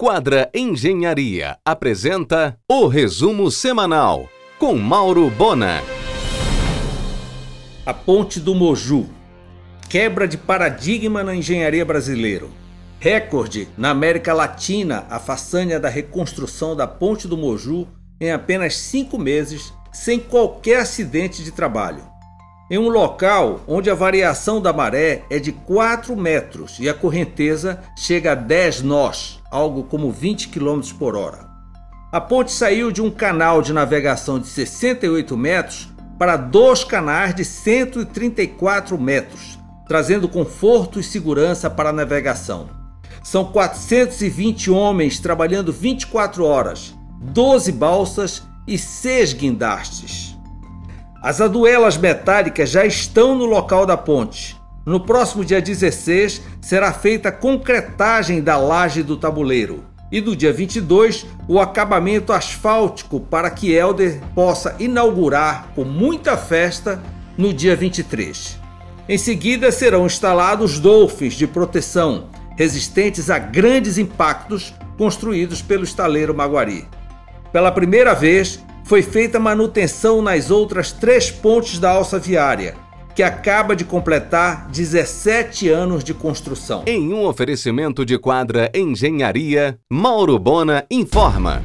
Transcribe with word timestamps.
Quadra 0.00 0.48
Engenharia 0.54 1.58
apresenta 1.64 2.56
o 2.70 2.86
resumo 2.86 3.50
semanal 3.50 4.28
com 4.56 4.76
Mauro 4.76 5.28
Bona. 5.28 5.82
A 7.84 7.92
Ponte 7.92 8.38
do 8.38 8.54
Moju. 8.54 9.08
Quebra 9.88 10.28
de 10.28 10.38
paradigma 10.38 11.24
na 11.24 11.34
engenharia 11.34 11.84
brasileira. 11.84 12.46
Recorde 13.00 13.66
na 13.76 13.90
América 13.90 14.32
Latina 14.32 15.04
a 15.10 15.18
façanha 15.18 15.80
da 15.80 15.88
reconstrução 15.88 16.76
da 16.76 16.86
Ponte 16.86 17.26
do 17.26 17.36
Moju 17.36 17.88
em 18.20 18.30
apenas 18.30 18.76
cinco 18.76 19.18
meses, 19.18 19.72
sem 19.92 20.20
qualquer 20.20 20.78
acidente 20.78 21.42
de 21.42 21.50
trabalho 21.50 22.04
em 22.70 22.78
um 22.78 22.88
local 22.88 23.60
onde 23.66 23.90
a 23.90 23.94
variação 23.94 24.60
da 24.60 24.72
maré 24.72 25.22
é 25.30 25.38
de 25.38 25.52
4 25.52 26.14
metros 26.16 26.78
e 26.78 26.88
a 26.88 26.94
correnteza 26.94 27.82
chega 27.96 28.32
a 28.32 28.34
10 28.34 28.82
nós, 28.82 29.37
algo 29.50 29.84
como 29.84 30.10
20 30.10 30.48
km 30.48 30.80
por 30.98 31.16
hora. 31.16 31.48
A 32.10 32.20
ponte 32.20 32.52
saiu 32.52 32.90
de 32.90 33.02
um 33.02 33.10
canal 33.10 33.60
de 33.60 33.72
navegação 33.72 34.38
de 34.38 34.46
68 34.46 35.36
metros 35.36 35.88
para 36.18 36.36
dois 36.36 36.82
canais 36.82 37.34
de 37.34 37.44
134 37.44 38.98
metros, 38.98 39.58
trazendo 39.86 40.28
conforto 40.28 40.98
e 40.98 41.02
segurança 41.02 41.70
para 41.70 41.90
a 41.90 41.92
navegação. 41.92 42.68
São 43.22 43.44
420 43.44 44.70
homens 44.70 45.20
trabalhando 45.20 45.72
24 45.72 46.44
horas, 46.44 46.94
12 47.20 47.72
balsas 47.72 48.42
e 48.66 48.78
6 48.78 49.34
guindastes. 49.34 50.36
As 51.22 51.40
aduelas 51.40 51.96
metálicas 51.96 52.70
já 52.70 52.86
estão 52.86 53.34
no 53.34 53.44
local 53.44 53.84
da 53.84 53.96
ponte. 53.96 54.57
No 54.88 55.00
próximo 55.00 55.44
dia 55.44 55.60
16 55.60 56.40
será 56.62 56.94
feita 56.94 57.28
a 57.28 57.32
concretagem 57.32 58.40
da 58.40 58.56
laje 58.56 59.02
do 59.02 59.18
tabuleiro. 59.18 59.84
E 60.10 60.18
no 60.18 60.34
dia 60.34 60.50
22, 60.50 61.26
o 61.46 61.60
acabamento 61.60 62.32
asfáltico 62.32 63.20
para 63.20 63.50
que 63.50 63.70
Helder 63.70 64.18
possa 64.34 64.74
inaugurar 64.78 65.68
com 65.74 65.84
muita 65.84 66.38
festa 66.38 67.02
no 67.36 67.52
dia 67.52 67.76
23. 67.76 68.58
Em 69.06 69.18
seguida 69.18 69.70
serão 69.70 70.06
instalados 70.06 70.78
dolphins 70.78 71.34
de 71.34 71.46
proteção, 71.46 72.30
resistentes 72.56 73.28
a 73.28 73.38
grandes 73.38 73.98
impactos 73.98 74.72
construídos 74.96 75.60
pelo 75.60 75.84
estaleiro 75.84 76.34
Maguari. 76.34 76.88
Pela 77.52 77.70
primeira 77.70 78.14
vez, 78.14 78.64
foi 78.84 79.02
feita 79.02 79.38
manutenção 79.38 80.22
nas 80.22 80.50
outras 80.50 80.92
três 80.92 81.30
pontes 81.30 81.78
da 81.78 81.90
alça 81.90 82.18
viária, 82.18 82.74
que 83.18 83.22
acaba 83.24 83.74
de 83.74 83.84
completar 83.84 84.68
17 84.68 85.68
anos 85.68 86.04
de 86.04 86.14
construção. 86.14 86.84
Em 86.86 87.12
um 87.12 87.26
oferecimento 87.26 88.06
de 88.06 88.16
quadra 88.16 88.70
Engenharia, 88.72 89.76
Mauro 89.90 90.38
Bona 90.38 90.86
informa. 90.88 91.60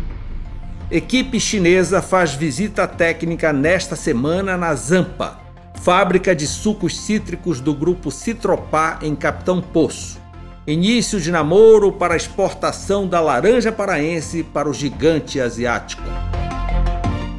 Equipe 0.90 1.40
chinesa 1.40 2.02
faz 2.02 2.34
visita 2.34 2.88
técnica 2.88 3.54
nesta 3.54 3.96
semana 3.96 4.58
na 4.58 4.74
Zampa, 4.74 5.40
fábrica 5.80 6.36
de 6.36 6.48
sucos 6.48 7.00
cítricos 7.00 7.62
do 7.62 7.76
grupo 7.76 8.10
Citropá 8.10 8.98
em 9.04 9.16
Capitão 9.16 9.62
Poço. 9.62 10.20
Início 10.66 11.22
de 11.22 11.32
namoro 11.32 11.92
para 11.92 12.16
exportação 12.16 13.08
da 13.08 13.22
laranja 13.22 13.72
paraense 13.72 14.42
para 14.42 14.68
o 14.68 14.74
gigante 14.74 15.40
asiático. 15.40 16.02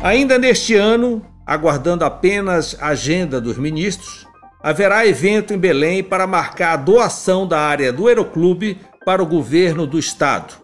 Ainda 0.01 0.39
neste 0.39 0.77
ano, 0.77 1.21
aguardando 1.47 2.05
apenas 2.05 2.77
a 2.81 2.89
agenda 2.89 3.41
dos 3.41 3.59
ministros, 3.59 4.27
haverá 4.63 5.07
evento 5.07 5.53
em 5.53 5.59
Belém 5.59 6.03
para 6.03 6.27
marcar 6.27 6.73
a 6.73 6.77
doação 6.77 7.47
da 7.47 7.61
área 7.61 7.93
do 7.93 8.09
Aeroclube 8.09 8.79
para 9.05 9.23
o 9.23 9.27
governo 9.27 9.87
do 9.87 9.99
estado. 9.99 10.55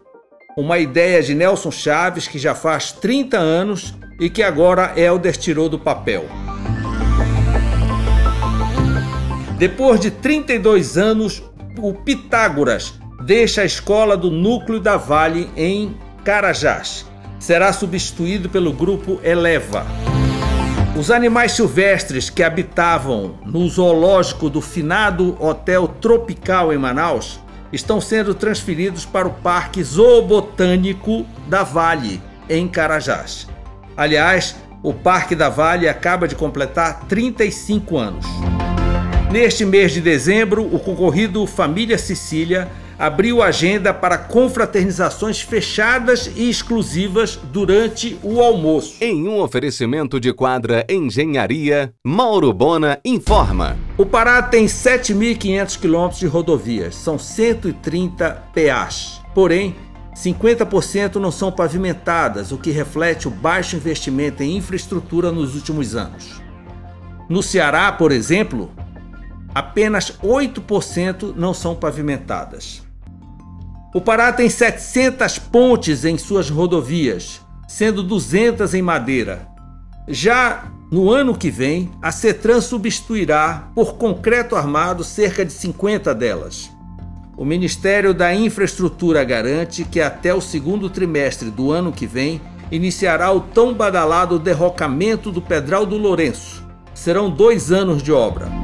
Uma 0.57 0.79
ideia 0.79 1.23
de 1.23 1.35
Nelson 1.35 1.71
Chaves 1.71 2.27
que 2.27 2.39
já 2.39 2.55
faz 2.55 2.93
30 2.93 3.39
anos 3.39 3.95
e 4.19 4.29
que 4.29 4.43
agora 4.43 4.93
Helder 4.97 5.37
tirou 5.37 5.69
do 5.69 5.79
papel. 5.79 6.27
Depois 9.59 10.01
de 10.01 10.11
32 10.11 10.97
anos, 10.97 11.43
o 11.79 11.93
Pitágoras 11.93 12.95
deixa 13.25 13.63
a 13.63 13.67
escola 13.67 14.17
do 14.17 14.31
núcleo 14.31 14.81
da 14.81 14.97
Vale 14.97 15.51
em 15.57 15.95
Carajás 16.25 17.11
será 17.41 17.73
substituído 17.73 18.51
pelo 18.51 18.73
grupo 18.73 19.19
Eleva. 19.25 19.85
Os 20.97 21.11
animais 21.11 21.53
silvestres 21.53 22.29
que 22.29 22.43
habitavam 22.43 23.39
no 23.47 23.67
zoológico 23.69 24.51
do 24.51 24.61
finado 24.61 25.37
Hotel 25.43 25.87
Tropical 25.87 26.73
em 26.73 26.79
Manaus 26.79 27.41
estão 27.73 28.01
sendo 28.01 28.35
transferidos 28.35 29.05
para 29.05 29.29
o 29.29 29.33
Parque 29.33 29.83
Zoobotânico 29.83 31.25
da 31.49 31.63
Vale, 31.63 32.21
em 32.49 32.67
Carajás. 32.67 33.47
Aliás, 33.97 34.57
o 34.83 34.93
Parque 34.93 35.37
da 35.37 35.49
Vale 35.49 35.89
acaba 35.89 36.27
de 36.27 36.35
completar 36.35 37.05
35 37.09 37.97
anos. 37.97 38.27
Neste 39.31 39.65
mês 39.65 39.93
de 39.93 40.01
dezembro, 40.01 40.63
o 40.75 40.81
concorrido 40.81 41.47
Família 41.47 41.99
Sicília 41.99 42.69
abriu 43.01 43.43
agenda 43.43 43.95
para 43.95 44.19
confraternizações 44.19 45.41
fechadas 45.41 46.31
e 46.37 46.51
exclusivas 46.51 47.35
durante 47.51 48.19
o 48.23 48.43
almoço. 48.43 48.97
Em 49.01 49.27
um 49.27 49.41
oferecimento 49.41 50.21
de 50.21 50.35
quadra 50.35 50.85
Engenharia, 50.87 51.95
Mauro 52.05 52.53
Bona 52.53 53.01
informa. 53.03 53.79
O 53.97 54.05
Pará 54.05 54.43
tem 54.43 54.67
7.500 54.67 55.81
quilômetros 55.81 56.21
de 56.21 56.27
rodovias, 56.27 56.95
são 56.95 57.19
130 57.19 58.45
PAs. 58.55 59.23
Porém, 59.35 59.75
50% 60.15 61.15
não 61.15 61.31
são 61.31 61.51
pavimentadas, 61.51 62.53
o 62.53 62.59
que 62.59 62.71
reflete 62.71 63.27
o 63.27 63.31
baixo 63.31 63.77
investimento 63.77 64.43
em 64.43 64.59
infraestrutura 64.59 65.33
nos 65.33 65.55
últimos 65.55 65.97
anos. 65.97 66.43
No 67.31 67.43
Ceará, 67.43 67.91
por 67.93 68.13
exemplo, 68.13 68.71
apenas 69.55 70.13
8% 70.23 71.33
não 71.35 71.55
são 71.55 71.75
pavimentadas. 71.75 72.90
O 73.93 74.01
Pará 74.01 74.33
tem 74.33 74.49
700 74.49 75.39
pontes 75.39 76.05
em 76.05 76.17
suas 76.17 76.49
rodovias, 76.49 77.41
sendo 77.67 78.05
200 78.05 78.73
em 78.73 78.83
madeira. 78.83 79.49
Já 80.07 80.71
no 80.93 81.11
ano 81.11 81.37
que 81.37 81.51
vem, 81.51 81.91
a 82.01 82.13
CETRAN 82.13 82.61
substituirá 82.61 83.69
por 83.75 83.95
concreto 83.95 84.55
armado 84.55 85.03
cerca 85.03 85.45
de 85.45 85.53
50 85.53 86.15
delas. 86.15 86.71
O 87.37 87.45
Ministério 87.45 88.15
da 88.15 88.33
Infraestrutura 88.33 89.25
garante 89.25 89.85
que 89.85 90.01
até 90.01 90.33
o 90.33 90.41
segundo 90.41 90.89
trimestre 90.89 91.51
do 91.51 91.73
ano 91.73 91.91
que 91.91 92.07
vem 92.07 92.41
iniciará 92.71 93.33
o 93.33 93.41
tão 93.41 93.75
badalado 93.75 94.39
derrocamento 94.39 95.33
do 95.33 95.43
Pedral 95.43 95.85
do 95.85 95.97
Lourenço. 95.97 96.65
Serão 96.95 97.29
dois 97.29 97.73
anos 97.73 98.03
de 98.03 98.13
obra. 98.13 98.60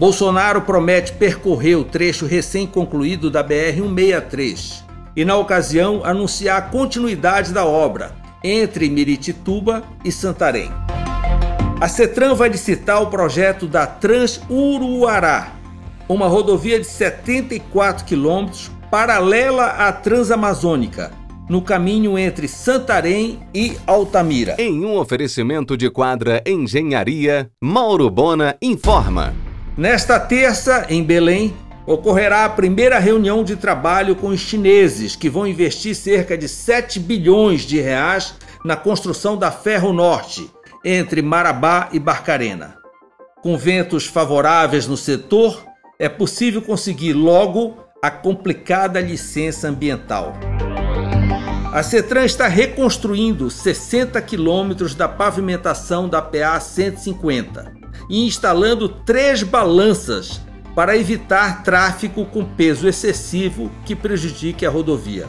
Bolsonaro 0.00 0.62
promete 0.62 1.12
percorrer 1.12 1.76
o 1.76 1.84
trecho 1.84 2.24
recém-concluído 2.24 3.30
da 3.30 3.44
BR-163 3.44 4.82
e, 5.14 5.26
na 5.26 5.36
ocasião, 5.36 6.00
anunciar 6.02 6.56
a 6.56 6.62
continuidade 6.62 7.52
da 7.52 7.66
obra 7.66 8.16
entre 8.42 8.88
Miritituba 8.88 9.84
e 10.02 10.10
Santarém. 10.10 10.70
A 11.78 11.86
CETRAN 11.86 12.34
vai 12.34 12.48
licitar 12.48 13.02
o 13.02 13.08
projeto 13.08 13.66
da 13.66 13.86
Trans-Uruará, 13.86 15.52
uma 16.08 16.28
rodovia 16.28 16.80
de 16.80 16.86
74 16.86 18.06
quilômetros 18.06 18.70
paralela 18.90 19.66
à 19.66 19.92
Transamazônica, 19.92 21.12
no 21.46 21.60
caminho 21.60 22.18
entre 22.18 22.48
Santarém 22.48 23.40
e 23.54 23.76
Altamira. 23.86 24.56
Em 24.58 24.82
um 24.82 24.96
oferecimento 24.96 25.76
de 25.76 25.90
quadra 25.90 26.42
Engenharia, 26.46 27.50
Mauro 27.62 28.08
Bona 28.08 28.56
informa. 28.62 29.34
Nesta 29.80 30.20
terça, 30.20 30.84
em 30.90 31.02
Belém, 31.02 31.56
ocorrerá 31.86 32.44
a 32.44 32.50
primeira 32.50 32.98
reunião 32.98 33.42
de 33.42 33.56
trabalho 33.56 34.14
com 34.14 34.26
os 34.26 34.38
chineses, 34.38 35.16
que 35.16 35.30
vão 35.30 35.46
investir 35.46 35.94
cerca 35.94 36.36
de 36.36 36.46
7 36.46 37.00
bilhões 37.00 37.62
de 37.62 37.80
reais 37.80 38.34
na 38.62 38.76
construção 38.76 39.38
da 39.38 39.50
Ferro 39.50 39.90
Norte, 39.90 40.50
entre 40.84 41.22
Marabá 41.22 41.88
e 41.94 41.98
Barcarena. 41.98 42.76
Com 43.42 43.56
ventos 43.56 44.04
favoráveis 44.04 44.86
no 44.86 44.98
setor, 44.98 45.64
é 45.98 46.10
possível 46.10 46.60
conseguir 46.60 47.14
logo 47.14 47.78
a 48.02 48.10
complicada 48.10 49.00
licença 49.00 49.66
ambiental. 49.66 50.34
A 51.72 51.82
Cetran 51.82 52.26
está 52.26 52.48
reconstruindo 52.48 53.48
60 53.48 54.20
quilômetros 54.20 54.94
da 54.94 55.08
pavimentação 55.08 56.06
da 56.06 56.20
PA 56.20 56.60
150 56.60 57.79
e 58.10 58.26
instalando 58.26 58.88
três 58.88 59.42
balanças 59.42 60.42
para 60.74 60.96
evitar 60.96 61.62
tráfego 61.62 62.26
com 62.26 62.44
peso 62.44 62.86
excessivo 62.86 63.70
que 63.86 63.96
prejudique 63.96 64.66
a 64.66 64.70
rodovia. 64.70 65.26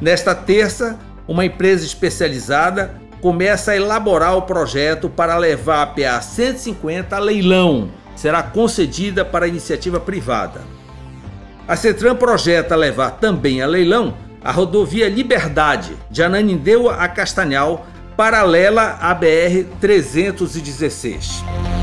Nesta 0.00 0.34
terça, 0.34 0.98
uma 1.26 1.44
empresa 1.44 1.86
especializada 1.86 3.00
começa 3.20 3.70
a 3.70 3.76
elaborar 3.76 4.36
o 4.36 4.42
projeto 4.42 5.08
para 5.08 5.38
levar 5.38 5.82
a 5.82 5.86
PA 5.86 6.20
150 6.20 7.14
a 7.14 7.18
leilão. 7.18 7.90
Será 8.16 8.42
concedida 8.42 9.24
para 9.24 9.46
iniciativa 9.46 10.00
privada. 10.00 10.62
A 11.68 11.76
CETRAN 11.76 12.16
projeta 12.16 12.74
levar 12.74 13.12
também 13.12 13.62
a 13.62 13.66
leilão 13.66 14.14
a 14.42 14.50
rodovia 14.50 15.08
Liberdade, 15.08 15.96
de 16.10 16.22
Ananindeua 16.22 16.96
a 16.96 17.08
Castanhal, 17.08 17.86
paralela 18.16 18.98
à 19.00 19.14
BR-316. 19.14 21.79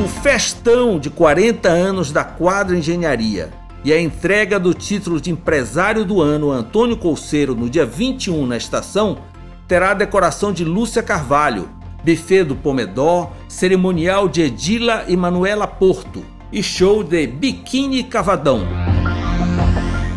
O 0.00 0.06
festão 0.06 0.96
de 0.96 1.10
40 1.10 1.68
anos 1.68 2.12
da 2.12 2.22
Quadra 2.22 2.76
Engenharia 2.76 3.50
e 3.84 3.92
a 3.92 4.00
entrega 4.00 4.56
do 4.56 4.72
título 4.72 5.20
de 5.20 5.32
empresário 5.32 6.04
do 6.04 6.22
ano 6.22 6.52
Antônio 6.52 6.96
Colceiro 6.96 7.52
no 7.52 7.68
dia 7.68 7.84
21 7.84 8.46
na 8.46 8.56
estação 8.56 9.18
terá 9.66 9.90
a 9.90 9.94
decoração 9.94 10.52
de 10.52 10.64
Lúcia 10.64 11.02
Carvalho, 11.02 11.68
buffet 12.04 12.44
do 12.44 12.54
Pomedó, 12.54 13.32
cerimonial 13.48 14.28
de 14.28 14.42
Edila 14.42 15.04
e 15.08 15.16
Manuela 15.16 15.66
Porto 15.66 16.24
e 16.52 16.62
show 16.62 17.02
de 17.02 17.26
Biquíni 17.26 18.04
Cavadão. 18.04 18.68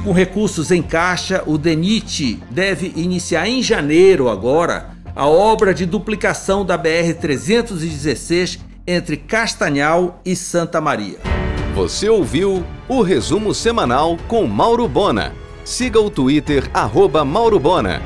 Com 0.04 0.12
recursos 0.12 0.70
em 0.70 0.84
caixa, 0.84 1.44
o 1.48 1.58
DENIT 1.58 2.40
deve 2.52 2.94
iniciar 2.96 3.48
em 3.48 3.64
janeiro 3.64 4.30
agora 4.30 4.92
a 5.16 5.28
obra 5.28 5.74
de 5.74 5.88
duplicação 5.88 6.64
da 6.64 6.78
BR-316 6.78 8.60
entre 8.86 9.18
Castanhal 9.18 10.22
e 10.26 10.36
Santa 10.36 10.82
Maria. 10.82 11.20
Você 11.74 12.10
ouviu 12.10 12.66
o 12.88 13.02
resumo 13.02 13.54
semanal 13.54 14.18
com 14.28 14.46
Mauro 14.46 14.88
Bona. 14.88 15.34
Siga 15.64 16.00
o 16.00 16.10
Twitter, 16.10 16.70
arroba 16.74 17.24
Mauro 17.24 17.60
Bona. 17.60 18.02